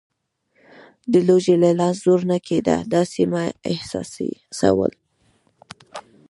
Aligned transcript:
د 1.11 1.13
لوږې 1.27 1.55
له 1.63 1.69
لاسه 1.79 1.99
زور 2.03 2.21
نه 2.31 2.37
کېده، 2.47 2.77
داسې 2.93 3.21
مې 3.31 3.45
احساسول. 3.71 4.93